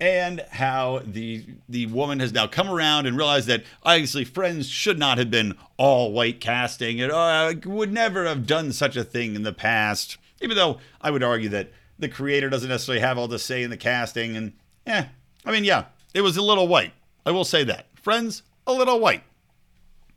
and 0.00 0.40
how 0.52 1.02
the 1.04 1.44
the 1.68 1.86
woman 1.86 2.20
has 2.20 2.32
now 2.32 2.46
come 2.46 2.70
around 2.70 3.06
and 3.06 3.16
realized 3.16 3.48
that 3.48 3.64
obviously 3.82 4.24
Friends 4.24 4.68
should 4.68 4.98
not 4.98 5.18
have 5.18 5.30
been 5.30 5.56
all 5.76 6.12
white 6.12 6.40
casting 6.40 7.00
and 7.00 7.12
uh, 7.12 7.52
would 7.66 7.92
never 7.92 8.24
have 8.24 8.46
done 8.46 8.72
such 8.72 8.96
a 8.96 9.04
thing 9.04 9.34
in 9.34 9.42
the 9.42 9.52
past. 9.52 10.16
Even 10.40 10.56
though 10.56 10.78
I 11.00 11.10
would 11.10 11.22
argue 11.22 11.48
that 11.50 11.72
the 11.98 12.08
creator 12.08 12.48
doesn't 12.48 12.68
necessarily 12.68 13.00
have 13.00 13.18
all 13.18 13.28
the 13.28 13.38
say 13.38 13.62
in 13.62 13.70
the 13.70 13.76
casting, 13.76 14.36
and 14.36 14.52
yeah, 14.86 15.08
I 15.44 15.52
mean, 15.52 15.64
yeah, 15.64 15.86
it 16.14 16.22
was 16.22 16.36
a 16.36 16.42
little 16.42 16.68
white. 16.68 16.92
I 17.26 17.30
will 17.30 17.44
say 17.44 17.64
that 17.64 17.86
Friends 18.00 18.42
a 18.66 18.72
little 18.72 18.98
white 18.98 19.22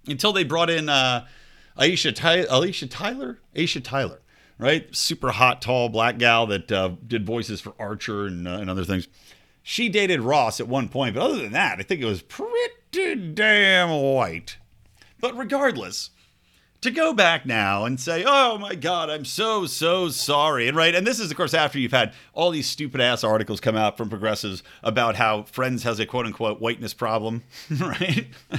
until 0.07 0.31
they 0.31 0.45
brought 0.45 0.69
in 0.69 0.87
uh, 0.87 1.25
Aisha 1.77 2.15
Ty- 2.15 2.45
Alicia 2.49 2.87
Tyler, 2.87 3.39
Aisha 3.55 3.83
Tyler, 3.83 4.21
right? 4.57 4.93
Super 4.95 5.31
hot, 5.31 5.61
tall 5.61 5.89
black 5.89 6.17
gal 6.17 6.47
that 6.47 6.71
uh, 6.71 6.91
did 7.05 7.25
voices 7.25 7.59
for 7.59 7.73
Archer 7.77 8.25
and, 8.25 8.47
uh, 8.47 8.51
and 8.51 8.69
other 8.69 8.85
things. 8.85 9.09
She 9.63 9.89
dated 9.89 10.21
Ross 10.21 10.59
at 10.61 10.67
one 10.67 10.87
point, 10.87 11.15
but 11.15 11.23
other 11.23 11.41
than 11.41 11.51
that, 11.53 11.79
I 11.79 11.83
think 11.83 12.01
it 12.01 12.05
was 12.05 12.21
pretty 12.21 13.33
damn 13.33 13.89
white. 13.89 14.57
But 15.19 15.37
regardless, 15.37 16.09
to 16.83 16.91
go 16.91 17.13
back 17.13 17.45
now 17.45 17.85
and 17.85 17.99
say, 17.99 18.23
"Oh 18.25 18.57
my 18.57 18.75
God, 18.75 19.09
I'm 19.09 19.25
so 19.25 19.65
so 19.65 20.09
sorry," 20.09 20.67
and 20.67 20.77
right, 20.77 20.93
and 20.93 21.05
this 21.05 21.19
is 21.19 21.31
of 21.31 21.37
course 21.37 21.53
after 21.53 21.79
you've 21.79 21.91
had 21.91 22.13
all 22.33 22.51
these 22.51 22.67
stupid 22.69 23.01
ass 23.01 23.23
articles 23.23 23.59
come 23.59 23.75
out 23.75 23.97
from 23.97 24.09
progressives 24.09 24.63
about 24.83 25.15
how 25.15 25.43
Friends 25.43 25.83
has 25.83 25.99
a 25.99 26.05
quote 26.05 26.25
unquote 26.25 26.61
whiteness 26.61 26.93
problem, 26.93 27.43
right? 27.79 28.27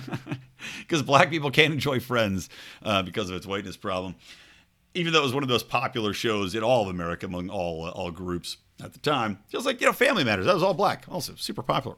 Because 0.78 1.02
black 1.02 1.28
people 1.28 1.50
can't 1.50 1.74
enjoy 1.74 2.00
Friends 2.00 2.48
uh, 2.82 3.02
because 3.02 3.28
of 3.28 3.36
its 3.36 3.46
whiteness 3.46 3.76
problem, 3.76 4.14
even 4.94 5.12
though 5.12 5.18
it 5.18 5.24
was 5.24 5.34
one 5.34 5.42
of 5.42 5.48
those 5.50 5.62
popular 5.62 6.14
shows 6.14 6.54
in 6.54 6.62
all 6.62 6.84
of 6.84 6.88
America 6.88 7.26
among 7.26 7.50
all 7.50 7.84
uh, 7.84 7.90
all 7.90 8.10
groups 8.10 8.56
at 8.82 8.94
the 8.94 8.98
time. 8.98 9.38
Just 9.50 9.66
like, 9.66 9.80
you 9.82 9.86
know, 9.86 9.92
Family 9.92 10.24
Matters. 10.24 10.46
That 10.46 10.54
was 10.54 10.62
all 10.62 10.72
black. 10.72 11.04
Also 11.08 11.34
super 11.36 11.62
popular. 11.62 11.96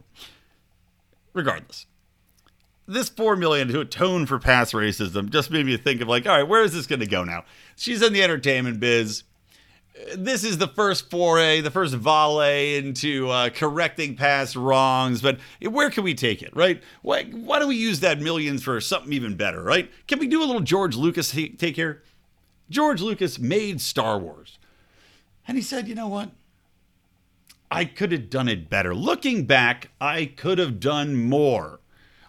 Regardless. 1.33 1.87
This 2.89 3.09
four 3.09 3.35
million 3.35 3.69
to 3.69 3.81
atone 3.81 4.27
for 4.27 4.39
past 4.39 4.73
racism 4.73 5.31
just 5.31 5.51
made 5.51 5.67
me 5.67 5.77
think 5.77 6.01
of 6.01 6.09
like, 6.09 6.27
all 6.27 6.37
right, 6.37 6.49
where 6.49 6.63
is 6.63 6.73
this 6.73 6.87
going 6.87 7.01
to 7.01 7.07
go 7.07 7.25
now? 7.25 7.45
She's 7.75 8.01
in 8.01 8.13
the 8.13 8.23
entertainment 8.23 8.79
biz. 8.79 9.25
This 10.15 10.45
is 10.45 10.59
the 10.59 10.69
first 10.69 11.11
foray, 11.11 11.63
the 11.63 11.71
first 11.71 11.95
volley 11.95 12.77
into 12.77 13.31
uh, 13.31 13.49
correcting 13.49 14.15
past 14.15 14.55
wrongs. 14.55 15.23
But 15.23 15.39
where 15.63 15.91
can 15.91 16.05
we 16.05 16.15
take 16.15 16.43
it, 16.43 16.55
right? 16.55 16.83
Why, 17.03 17.25
why 17.25 17.59
don't 17.59 17.69
we 17.69 17.77
use 17.77 18.01
that 18.01 18.21
millions 18.21 18.63
for 18.63 18.81
something 18.81 19.13
even 19.13 19.37
better, 19.37 19.63
right? 19.63 19.91
Can 20.07 20.19
we 20.19 20.29
do 20.29 20.43
a 20.43 20.45
little 20.45 20.61
George 20.61 20.97
Lucas 20.97 21.31
take 21.31 21.77
here? 21.77 22.03
George 22.69 23.01
Lucas 23.01 23.39
made 23.39 23.81
Star 23.81 24.19
Wars. 24.19 24.59
And 25.49 25.57
he 25.57 25.63
said, 25.63 25.89
you 25.89 25.95
know 25.95 26.09
what? 26.09 26.31
I 27.71 27.85
could 27.85 28.13
have 28.13 28.31
done 28.31 28.49
it 28.49 28.69
better. 28.69 28.95
Looking 28.95 29.45
back, 29.45 29.91
I 30.01 30.27
could 30.27 30.59
have 30.59 30.79
done 30.79 31.17
more. 31.17 31.81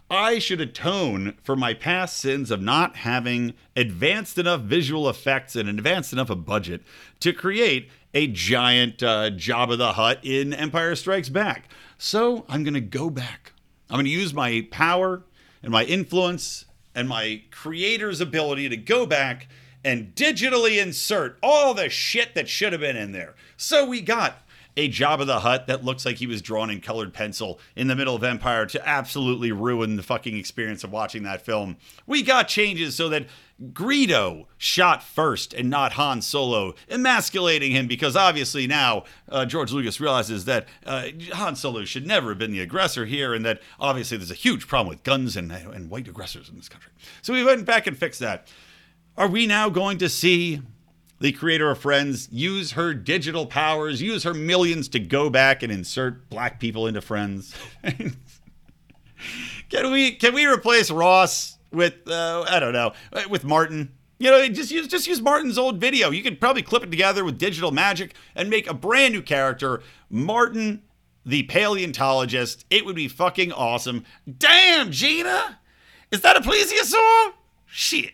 I 0.09 0.39
should 0.39 0.61
atone 0.61 1.37
for 1.43 1.57
my 1.57 1.73
past 1.73 2.17
sins 2.17 2.49
of 2.49 2.61
not 2.61 2.97
having 2.97 3.53
advanced 3.75 4.37
enough 4.37 4.61
visual 4.61 5.09
effects 5.09 5.55
and 5.55 5.67
advanced 5.67 6.13
enough 6.13 6.29
a 6.29 6.35
budget 6.35 6.81
to 7.19 7.33
create 7.33 7.89
a 8.13 8.27
giant 8.27 9.03
uh, 9.03 9.31
Jabba 9.31 9.77
the 9.77 9.93
Hutt 9.93 10.19
in 10.23 10.53
Empire 10.53 10.95
Strikes 10.95 11.27
Back. 11.27 11.69
So 11.97 12.45
I'm 12.47 12.63
going 12.63 12.73
to 12.73 12.81
go 12.81 13.09
back. 13.09 13.51
I'm 13.89 13.95
going 13.95 14.05
to 14.05 14.11
use 14.11 14.33
my 14.33 14.65
power 14.71 15.23
and 15.61 15.73
my 15.73 15.83
influence 15.83 16.65
and 16.95 17.09
my 17.09 17.43
creator's 17.51 18.21
ability 18.21 18.69
to 18.69 18.77
go 18.77 19.05
back 19.05 19.49
and 19.83 20.15
digitally 20.15 20.81
insert 20.81 21.37
all 21.43 21.73
the 21.73 21.89
shit 21.89 22.33
that 22.33 22.47
should 22.47 22.71
have 22.71 22.81
been 22.81 22.95
in 22.95 23.11
there. 23.11 23.35
So 23.57 23.85
we 23.85 24.01
got 24.01 24.41
a 24.77 24.88
Jabba 24.88 25.25
the 25.25 25.39
Hutt 25.39 25.67
that 25.67 25.84
looks 25.84 26.05
like 26.05 26.17
he 26.17 26.27
was 26.27 26.41
drawn 26.41 26.69
in 26.69 26.79
colored 26.81 27.12
pencil 27.12 27.60
in 27.75 27.88
the 27.88 27.96
middle 27.96 28.15
of 28.15 28.24
Empire 28.24 28.67
to 28.67 28.88
absolutely 28.88 29.51
ruin 29.51 29.98
the 29.98 30.03
fucking 30.03 30.38
experience 30.38 30.84
of 30.84 30.91
watching 30.91 31.24
that 31.24 31.41
film. 31.41 31.77
We 32.05 32.22
got 32.22 32.48
changes 32.48 32.96
so 32.96 33.10
that 33.10 33.25
Greedo 33.74 34.46
shot 34.55 35.01
first 35.01 35.51
and 35.51 35.67
not 35.67 35.93
Han 35.93 36.22
Solo, 36.22 36.75
emasculating 36.88 37.72
him 37.72 37.88
because 37.88 38.15
obviously 38.15 38.67
now 38.67 39.03
uh, 39.29 39.46
George 39.46 39.72
Lucas 39.72 40.00
realizes 40.00 40.46
that 40.46 40.67
uh, 40.86 41.07
Han 41.34 41.55
Solo 41.55 41.84
should 41.84 42.05
never 42.05 42.29
have 42.29 42.38
been 42.38 42.51
the 42.51 42.62
aggressor 42.62 43.05
here, 43.05 43.34
and 43.34 43.43
that 43.43 43.60
obviously 43.79 44.17
there's 44.17 44.29
a 44.29 44.36
huge 44.36 44.67
problem 44.67 44.89
with 44.89 45.03
guns 45.03 45.36
and, 45.36 45.51
and 45.51 45.89
white 45.89 46.07
aggressors 46.07 46.50
in 46.50 46.55
this 46.55 46.69
country. 46.69 46.91
So 47.24 47.34
we 47.34 47.43
went 47.43 47.65
back 47.65 47.88
and 47.88 47.98
fixed 47.98 48.19
that. 48.19 48.48
Are 49.17 49.27
we 49.27 49.48
now 49.48 49.69
going 49.69 49.98
to 49.98 50.10
see 50.10 50.62
the 51.19 51.31
creator 51.31 51.69
of 51.71 51.79
Friends 51.79 52.29
use 52.31 52.74
her 52.74 52.93
digital 52.93 53.45
powers, 53.45 54.01
use 54.01 54.24
her 54.24 54.33
millions 54.33 54.88
to 54.89 55.00
go 55.00 55.29
back 55.29 55.63
and 55.63 55.71
insert 55.71 56.29
black 56.29 56.59
people 56.59 56.88
into 56.88 57.01
Friends? 57.01 57.55
can 59.69 59.91
we 59.91 60.12
can 60.12 60.33
we 60.33 60.45
replace 60.45 60.91
Ross 60.91 61.57
with 61.71 61.95
uh, 62.07 62.45
I 62.47 62.59
don't 62.59 62.74
know 62.74 62.93
with 63.29 63.43
Martin? 63.43 63.93
You 64.19 64.31
know, 64.31 64.47
just 64.47 64.71
use 64.71 64.88
just 64.88 65.07
use 65.07 65.21
Martin's 65.21 65.57
old 65.57 65.79
video. 65.79 66.09
You 66.09 66.24
could 66.24 66.39
probably 66.39 66.62
clip 66.62 66.83
it 66.83 66.91
together 66.91 67.24
with 67.24 67.38
digital 67.38 67.71
magic 67.71 68.15
and 68.36 68.50
make 68.50 68.69
a 68.69 68.74
brand 68.74 69.13
new 69.13 69.21
character, 69.21 69.81
Martin 70.09 70.81
the 71.27 71.43
paleontologist. 71.43 72.65
It 72.69 72.86
would 72.86 72.95
be 72.95 73.09
fucking 73.09 73.51
awesome. 73.51 74.05
Damn, 74.38 74.91
Gina, 74.91 75.59
is 76.09 76.21
that 76.21 76.38
a 76.38 76.39
plesiosaur? 76.39 77.33
Shit. 77.65 78.13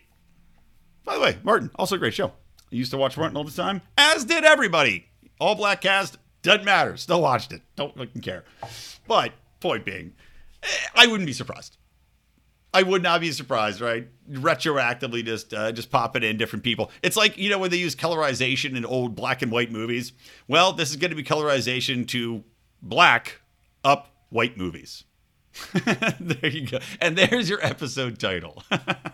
By 1.05 1.15
the 1.15 1.21
way, 1.21 1.37
Martin, 1.43 1.69
also 1.75 1.95
a 1.95 1.99
great 1.99 2.13
show. 2.13 2.33
I 2.73 2.75
used 2.75 2.89
to 2.89 2.97
watch 2.97 3.17
Martin 3.17 3.37
all 3.37 3.43
the 3.43 3.51
time, 3.51 3.81
as 3.99 4.25
did 4.25 4.43
everybody. 4.43 5.05
All 5.39 5.53
black 5.53 5.81
cast, 5.81 6.17
doesn't 6.41 6.65
matter. 6.65 6.97
Still 6.97 7.21
watched 7.21 7.53
it. 7.53 7.61
Don't 7.75 7.95
fucking 7.95 8.21
care. 8.21 8.45
But 9.07 9.33
point 9.59 9.85
being, 9.85 10.13
eh, 10.63 10.67
I 10.95 11.05
wouldn't 11.05 11.27
be 11.27 11.33
surprised. 11.33 11.77
I 12.73 12.81
would 12.81 13.03
not 13.03 13.21
be 13.21 13.31
surprised, 13.31 13.79
right? 13.79 14.07
Retroactively, 14.27 15.23
just 15.23 15.53
uh, 15.53 15.71
just 15.71 15.91
pop 15.91 16.15
it 16.15 16.23
in 16.23 16.37
different 16.37 16.63
people. 16.63 16.89
It's 17.03 17.15
like 17.15 17.37
you 17.37 17.51
know 17.51 17.59
when 17.59 17.69
they 17.69 17.77
use 17.77 17.95
colorization 17.95 18.75
in 18.75 18.85
old 18.85 19.15
black 19.15 19.43
and 19.43 19.51
white 19.51 19.71
movies. 19.71 20.11
Well, 20.47 20.73
this 20.73 20.89
is 20.89 20.95
going 20.95 21.11
to 21.11 21.15
be 21.15 21.23
colorization 21.23 22.07
to 22.07 22.43
black 22.81 23.41
up 23.83 24.15
white 24.29 24.57
movies. 24.57 25.03
there 26.19 26.49
you 26.49 26.65
go, 26.65 26.79
and 26.99 27.15
there's 27.15 27.47
your 27.47 27.63
episode 27.63 28.17
title. 28.17 28.63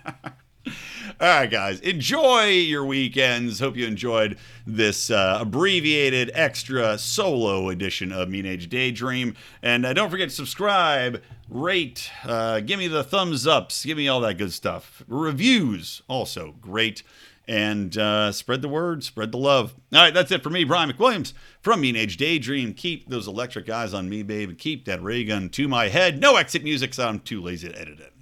All 1.22 1.28
right, 1.28 1.52
guys, 1.52 1.82
enjoy 1.82 2.46
your 2.46 2.86
weekends. 2.86 3.60
Hope 3.60 3.76
you 3.76 3.86
enjoyed 3.86 4.38
this 4.66 5.12
uh, 5.12 5.40
abbreviated 5.42 6.32
extra 6.34 6.98
solo 6.98 7.68
edition 7.68 8.14
of 8.14 8.30
Mean 8.30 8.46
Age 8.46 8.70
Daydream. 8.70 9.36
And 9.62 9.86
uh, 9.86 9.92
don't 9.92 10.10
forget 10.10 10.30
to 10.30 10.36
subscribe, 10.36 11.22
rate, 11.50 12.10
uh, 12.24 12.62
give 12.62 12.80
me 12.80 12.88
the 12.88 13.04
thumbs 13.04 13.46
ups, 13.46 13.84
give 13.84 13.98
me 13.98 14.08
all 14.08 14.22
that 14.22 14.38
good 14.38 14.54
stuff. 14.54 15.04
Reviews, 15.10 16.04
also 16.08 16.56
great. 16.62 17.04
And 17.50 17.98
uh, 17.98 18.32
spread 18.32 18.62
the 18.62 18.70
word, 18.70 19.04
spread 19.04 19.34
the 19.34 19.40
love. 19.40 19.76
All 19.92 20.00
right, 20.00 20.14
that's 20.14 20.32
it 20.32 20.42
for 20.42 20.50
me, 20.50 20.64
Brian 20.64 20.90
McWilliams 20.90 21.34
from 21.60 21.82
Mean 21.82 21.98
Age 21.98 22.16
Daydream. 22.16 22.74
Keep 22.74 23.10
those 23.10 23.28
electric 23.28 23.70
eyes 23.70 23.94
on 23.94 24.08
me, 24.08 24.24
babe, 24.24 24.48
and 24.48 24.58
keep 24.58 24.86
that 24.86 25.04
ray 25.04 25.26
gun 25.26 25.50
to 25.50 25.68
my 25.68 25.90
head. 25.90 26.22
No 26.22 26.38
exit 26.38 26.64
music, 26.64 26.94
so 26.94 27.10
I'm 27.10 27.20
too 27.20 27.42
lazy 27.42 27.68
to 27.68 27.78
edit 27.78 28.00
it. 28.00 28.14